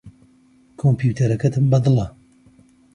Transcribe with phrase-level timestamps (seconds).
[0.79, 2.05] کۆمپیوتەرەکەتم بەدڵە.